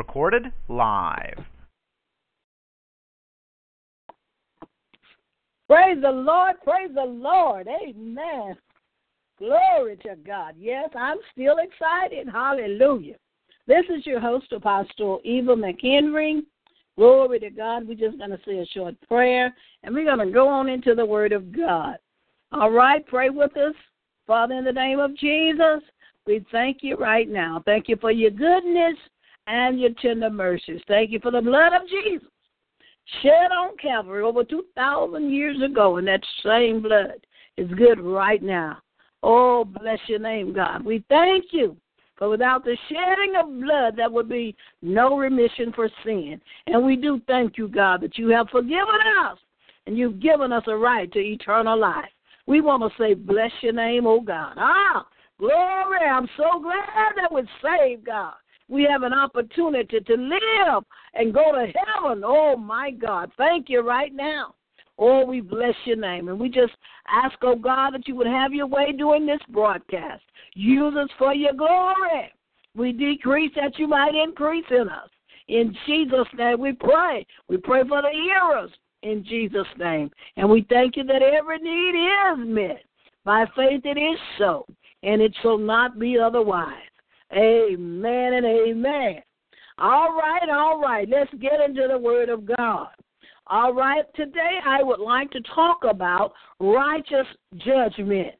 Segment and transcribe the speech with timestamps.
[0.00, 1.44] Recorded live.
[5.68, 7.68] Praise the Lord, praise the Lord.
[7.68, 8.56] Amen.
[9.38, 10.54] Glory to God.
[10.58, 12.26] Yes, I'm still excited.
[12.32, 13.16] Hallelujah.
[13.66, 16.44] This is your host, Apostle Eva McHenry.
[16.96, 17.86] Glory to God.
[17.86, 20.94] We're just going to say a short prayer and we're going to go on into
[20.94, 21.96] the Word of God.
[22.52, 23.74] All right, pray with us.
[24.26, 25.82] Father, in the name of Jesus,
[26.26, 27.62] we thank you right now.
[27.66, 28.96] Thank you for your goodness
[29.50, 30.80] and your tender mercies.
[30.86, 32.28] Thank you for the blood of Jesus
[33.22, 38.78] shed on Calvary over 2,000 years ago, and that same blood is good right now.
[39.22, 40.84] Oh, bless your name, God.
[40.84, 41.76] We thank you.
[42.16, 46.38] For without the shedding of blood, there would be no remission for sin.
[46.66, 49.38] And we do thank you, God, that you have forgiven us
[49.86, 52.04] and you've given us a right to eternal life.
[52.46, 54.52] We want to say, bless your name, oh God.
[54.58, 55.06] Ah,
[55.38, 56.06] glory.
[56.06, 58.34] I'm so glad that we're saved, God
[58.70, 62.22] we have an opportunity to live and go to heaven.
[62.24, 63.30] Oh, my God.
[63.36, 64.54] Thank you right now.
[64.96, 66.28] Oh, we bless your name.
[66.28, 66.72] And we just
[67.08, 70.22] ask, oh God, that you would have your way during this broadcast.
[70.54, 72.32] Use us for your glory.
[72.76, 75.08] We decrease that you might increase in us.
[75.48, 77.26] In Jesus' name we pray.
[77.48, 78.70] We pray for the hearers
[79.02, 80.10] in Jesus' name.
[80.36, 82.84] And we thank you that every need is met.
[83.24, 84.66] By faith it is so,
[85.02, 86.89] and it shall not be otherwise.
[87.32, 89.22] Amen and amen.
[89.78, 91.08] All right, all right.
[91.08, 92.88] Let's get into the Word of God.
[93.46, 98.34] All right, today I would like to talk about righteous judgment.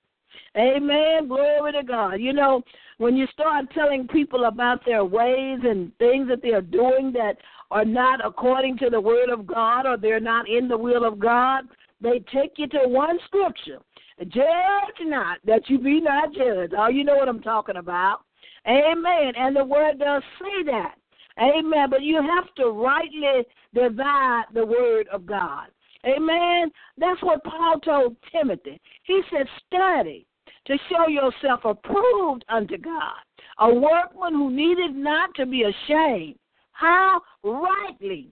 [0.57, 1.29] Amen.
[1.29, 2.15] Glory to God.
[2.15, 2.63] You know,
[2.99, 7.37] when you start telling people about their ways and things that they are doing that
[7.71, 11.19] are not according to the Word of God or they're not in the will of
[11.19, 11.65] God,
[12.01, 13.79] they take you to one scripture.
[14.19, 16.75] Judge not that you be not judged.
[16.77, 18.21] Oh, you know what I'm talking about.
[18.67, 19.33] Amen.
[19.37, 20.95] And the word does say that.
[21.39, 21.89] Amen.
[21.91, 23.45] But you have to rightly
[23.75, 25.69] divide the word of God.
[26.07, 26.71] Amen.
[26.99, 28.81] That's what Paul told Timothy.
[29.05, 30.27] He said, study
[30.67, 33.21] to show yourself approved unto God,
[33.59, 36.37] a workman who needed not to be ashamed.
[36.73, 38.31] How rightly,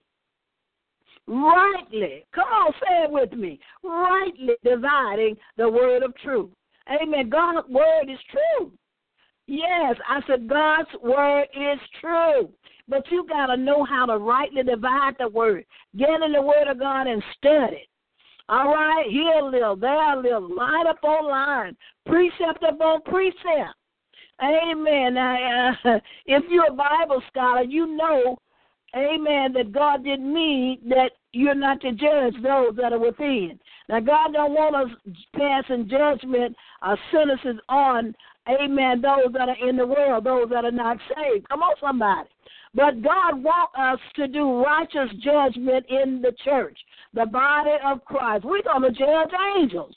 [1.27, 6.49] rightly, come on, say it with me, rightly dividing the word of truth.
[6.89, 7.29] Amen.
[7.29, 8.71] God's word is true.
[9.49, 12.49] Yes, I said God's word is true.
[12.87, 15.65] But you got to know how to rightly divide the word.
[15.97, 17.89] Get in the word of God and study.
[18.47, 23.75] All right, here a little, there a little, line up on line, precept upon precept.
[24.41, 25.15] Amen.
[25.15, 28.37] Now, uh, if you're a Bible scholar, you know,
[28.95, 33.59] amen, that God didn't mean that you're not to judge those that are within.
[33.87, 38.15] Now, God don't want us passing judgment or sentences on
[38.49, 39.01] Amen.
[39.01, 41.47] Those that are in the world, those that are not saved.
[41.49, 42.29] Come on, somebody.
[42.73, 46.77] But God wants us to do righteous judgment in the church,
[47.13, 48.45] the body of Christ.
[48.45, 49.95] We're going to judge angels.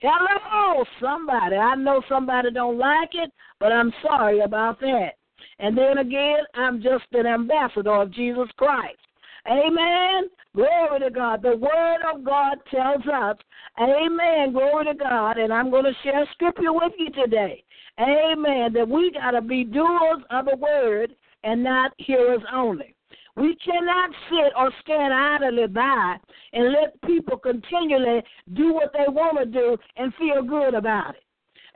[0.00, 1.56] Hello, somebody.
[1.56, 5.10] I know somebody don't like it, but I'm sorry about that.
[5.58, 8.98] And then again, I'm just an ambassador of Jesus Christ.
[9.46, 10.28] Amen.
[10.54, 11.42] Glory to God.
[11.42, 13.36] The Word of God tells us,
[13.80, 14.52] Amen.
[14.52, 15.38] Glory to God.
[15.38, 17.62] And I'm going to share scripture with you today.
[18.00, 18.72] Amen.
[18.72, 21.14] That we got to be doers of the Word
[21.44, 22.94] and not hearers only.
[23.36, 26.16] We cannot sit or stand idly by
[26.52, 28.22] and let people continually
[28.54, 31.22] do what they want to do and feel good about it.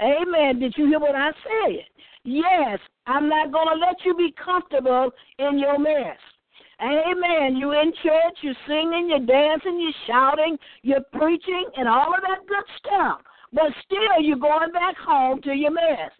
[0.00, 0.58] Amen.
[0.58, 1.84] Did you hear what I said?
[2.24, 6.18] Yes, I'm not going to let you be comfortable in your mess.
[6.80, 7.56] Amen.
[7.56, 12.46] You in church, you're singing, you're dancing, you're shouting, you're preaching, and all of that
[12.48, 13.20] good stuff.
[13.52, 16.10] But still, you're going back home to your mess.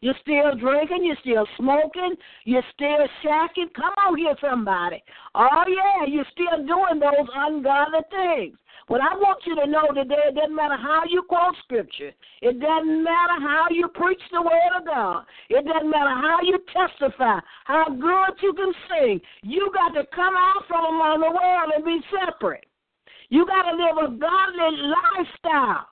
[0.00, 3.72] You're still drinking, you're still smoking, you're still shacking.
[3.74, 5.02] Come on here, somebody.
[5.36, 8.58] Oh, yeah, you're still doing those ungodly things.
[8.88, 12.10] But I want you to know today it doesn't matter how you quote scripture.
[12.42, 15.22] It doesn't matter how you preach the word of God.
[15.48, 19.20] It doesn't matter how you testify, how good you can sing.
[19.42, 22.66] You got to come out from among the world and be separate.
[23.28, 25.86] You got to live a godly lifestyle.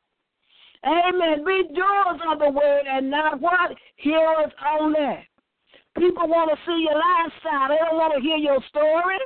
[0.84, 1.44] Amen.
[1.44, 3.72] Be doers of the word and not what?
[3.96, 5.28] Hearers only.
[5.98, 7.68] People want to see your lifestyle.
[7.68, 9.18] They don't want to hear your story,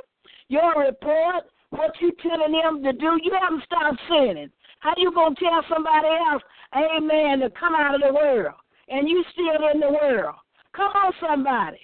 [0.49, 3.19] your report, what you're telling them to do.
[3.23, 4.49] You haven't stopped sinning.
[4.79, 6.43] How you gonna tell somebody else,
[6.75, 8.53] Amen, to come out of the world,
[8.89, 10.35] and you still in the world?
[10.73, 11.79] Come on, somebody.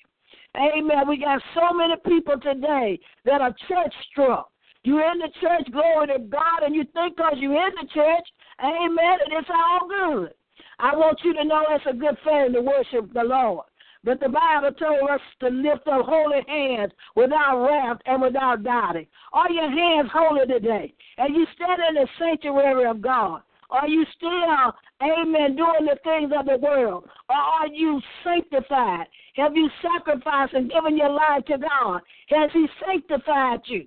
[0.57, 1.07] Amen.
[1.07, 4.51] We got so many people today that are church struck.
[4.83, 8.27] You're in the church, glory to God, and you think because you're in the church,
[8.63, 10.33] amen, and it's all good.
[10.79, 13.65] I want you to know it's a good thing to worship the Lord.
[14.03, 19.05] But the Bible told us to lift up holy hands without wrath and without doubting.
[19.31, 20.93] Are your hands holy today?
[21.17, 23.41] And you stand in the sanctuary of God?
[23.69, 27.05] Are you still, amen, doing the things of the world?
[27.29, 29.05] Or are you sanctified?
[29.35, 32.01] Have you sacrificed and given your life to God?
[32.29, 33.85] Has He sanctified you?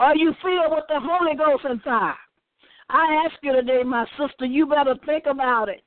[0.00, 2.16] Are you filled with the Holy Ghost and fire?
[2.90, 5.82] I ask you today, my sister, you better think about it.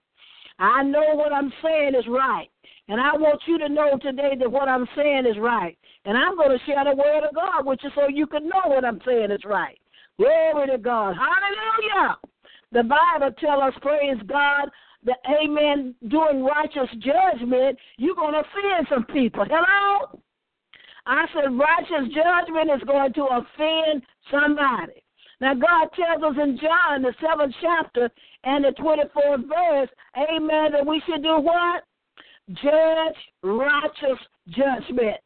[0.60, 2.48] I know what I'm saying is right.
[2.88, 5.78] And I want you to know today that what I'm saying is right.
[6.06, 8.62] And I'm going to share the word of God with you so you can know
[8.66, 9.80] what I'm saying is right.
[10.18, 11.16] Glory to God.
[11.16, 12.18] Hallelujah.
[12.72, 14.70] The Bible tells us, praise God,
[15.04, 19.46] that amen, doing righteous judgment, you're going to offend some people.
[19.50, 20.20] Hello?
[21.06, 25.02] I said righteous judgment is going to offend somebody.
[25.42, 28.12] Now, God tells us in John, the seventh chapter
[28.44, 31.84] and the 24th verse, amen, that we should do what?
[32.54, 35.18] Judge righteous judgment.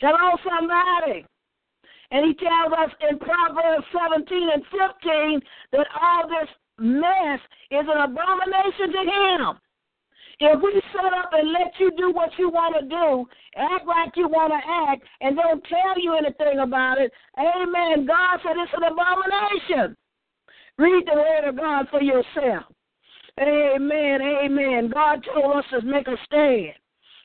[0.00, 1.24] Hello, somebody.
[2.10, 5.40] And he tells us in Proverbs 17 and 15
[5.70, 6.48] that all this
[6.78, 7.40] mess
[7.70, 9.58] is an abomination to him.
[10.40, 13.26] If we set up and let you do what you want to do,
[13.56, 18.06] act like you want to act, and don't tell you anything about it, amen.
[18.06, 19.96] God said it's an abomination.
[20.78, 22.64] Read the word of God for yourself.
[23.40, 24.90] Amen, amen.
[24.92, 26.74] God told us to make a stand.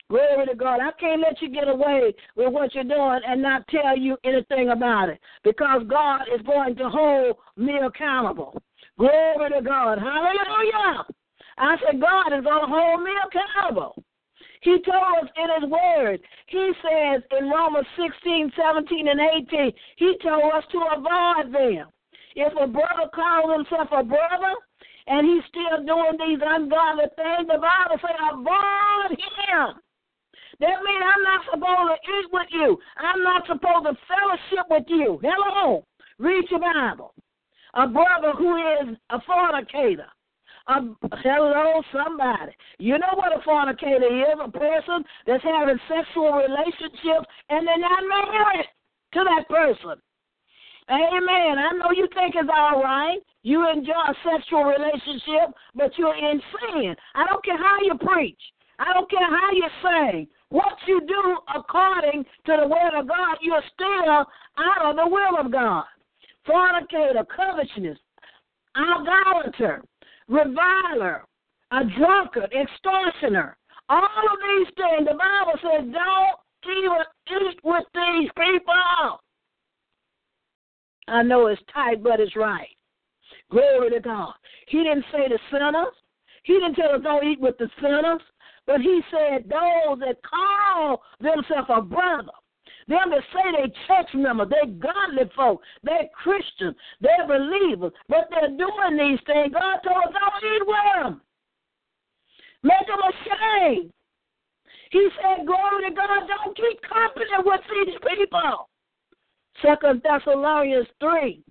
[0.10, 0.80] Glory to God.
[0.80, 4.70] I can't let you get away with what you're doing and not tell you anything
[4.70, 8.62] about it because God is going to hold me accountable.
[8.98, 10.00] Glory to God.
[10.00, 11.04] Hallelujah.
[11.58, 14.04] I said, God is going to hold me accountable.
[14.62, 16.20] He told us in His Word.
[16.48, 21.90] He says in Romans 16, 17, and 18, He told us to avoid them.
[22.36, 24.54] If a brother calls himself a brother
[25.08, 29.82] and he's still doing these ungodly things, the Bible says, avoid him.
[30.60, 32.78] That means I'm not supposed to eat with you.
[32.98, 35.20] I'm not supposed to fellowship with you.
[35.24, 35.84] Hello.
[36.20, 37.14] Read your Bible.
[37.74, 40.08] A brother who is a fornicator
[40.68, 40.82] a,
[41.24, 42.52] hello, somebody.
[42.80, 44.38] You know what a fornicator is?
[44.44, 48.68] A person that's having sexual relationships and they're not married
[49.14, 50.02] to that person.
[50.90, 51.60] Amen.
[51.60, 53.20] I know you think it's all right.
[53.44, 56.96] You enjoy a sexual relationship, but you're in sin.
[57.16, 58.40] I don't care how you preach.
[58.80, 60.28] I don't care how you sing.
[60.50, 65.38] What you do according to the word of God, you're still out of the will
[65.40, 65.84] of God.
[66.46, 67.98] Fornicator, covetousness,
[68.76, 69.84] idolater,
[70.28, 71.24] reviler,
[71.72, 73.58] a drunkard, extortioner.
[73.90, 79.20] All of these things, the Bible says, don't even eat with these people.
[81.08, 82.68] I know it's tight, but it's right.
[83.50, 84.34] Glory to God.
[84.68, 85.94] He didn't say the sinners.
[86.44, 88.22] He didn't tell us don't eat with the sinners,
[88.66, 92.32] but he said those that call themselves a brother
[92.88, 98.56] them that say they church members, they godly folk, they Christians, they're believers, but they're
[98.56, 99.54] doing these things.
[99.54, 101.22] God told us don't eat with them.
[102.64, 103.92] Make them ashamed.
[104.92, 108.70] He said, Glory to God, don't keep company with these people.
[109.62, 111.44] Second Thessalonians 3,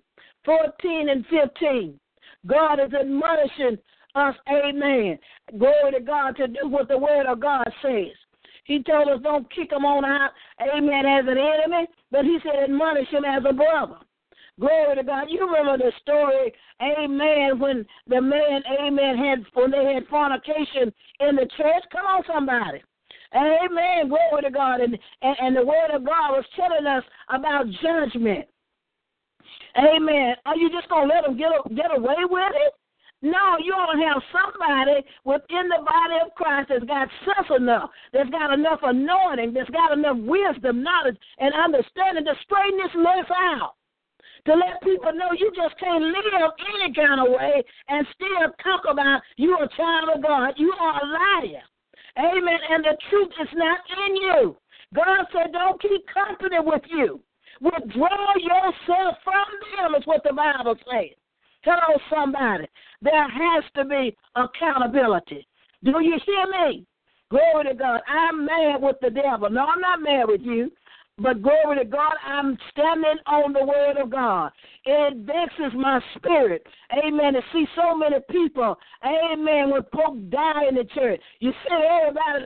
[0.45, 1.99] 14 and 15.
[2.45, 3.77] God is admonishing
[4.15, 5.19] us, amen.
[5.57, 8.15] Glory to God to do what the word of God says.
[8.67, 10.31] He told us don't kick him on out,
[10.61, 13.97] amen, as an enemy, but he said admonish him as a brother.
[14.59, 15.27] Glory to God.
[15.29, 21.35] You remember the story, amen, when the man, amen, had when they had fornication in
[21.35, 21.83] the church?
[21.91, 22.83] Come on, somebody.
[23.33, 24.09] Amen.
[24.09, 24.81] Glory to God.
[24.81, 28.47] And, and, and the word of God was telling us about judgment.
[29.77, 30.35] Amen.
[30.45, 32.73] Are you just gonna let them get get away with it?
[33.21, 37.89] No, you ought to have somebody within the body of Christ that's got sense enough,
[38.13, 43.25] that's got enough anointing, that's got enough wisdom, knowledge, and understanding to straighten this mess
[43.33, 43.73] out.
[44.45, 48.85] To let people know you just can't live any kind of way and still talk
[48.87, 50.53] about you're a child of God.
[50.55, 51.65] You are a liar.
[52.17, 52.59] Amen.
[52.69, 54.55] And the truth is not in you.
[54.95, 57.19] God said, don't keep company with you.
[57.59, 61.17] Withdraw yourself from them, is what the Bible says.
[61.63, 62.67] Hello, somebody.
[63.01, 65.47] There has to be accountability.
[65.83, 66.85] Do you hear me?
[67.29, 68.01] Glory to God.
[68.07, 69.49] I'm mad with the devil.
[69.49, 70.71] No, I'm not mad with you.
[71.19, 74.51] But glory to God, I'm standing on the word of God.
[74.85, 76.61] It vexes my spirit,
[76.93, 81.19] amen, to see so many people, amen, when folk die in the church.
[81.39, 82.45] You see everybody